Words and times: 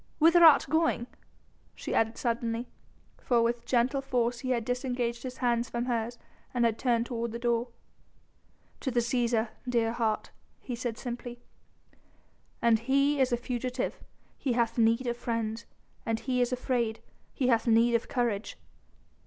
Whither 0.17 0.43
art 0.43 0.65
going?" 0.67 1.05
she 1.75 1.93
added 1.93 2.17
suddenly, 2.17 2.67
for 3.19 3.43
with 3.43 3.67
gentle 3.67 4.01
force 4.01 4.39
he 4.39 4.49
had 4.49 4.65
disengaged 4.65 5.21
his 5.21 5.37
hands 5.37 5.69
from 5.69 5.85
hers 5.85 6.17
and 6.55 6.65
had 6.65 6.79
turned 6.79 7.05
toward 7.05 7.31
the 7.33 7.37
door. 7.37 7.67
"To 8.79 8.89
the 8.89 8.99
Cæsar, 9.01 9.49
dear 9.69 9.91
heart," 9.91 10.31
he 10.59 10.75
said 10.75 10.97
simply; 10.97 11.39
"an 12.63 12.77
he 12.77 13.19
is 13.21 13.31
a 13.31 13.37
fugitive 13.37 13.99
he 14.39 14.53
hath 14.53 14.75
need 14.79 15.05
of 15.05 15.17
friends: 15.17 15.67
an 16.03 16.17
he 16.17 16.41
is 16.41 16.51
afraid, 16.51 17.01
he 17.31 17.49
hath 17.49 17.67
need 17.67 17.93
of 17.93 18.07
courage." 18.07 18.57